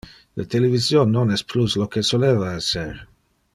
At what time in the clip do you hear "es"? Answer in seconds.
1.37-1.45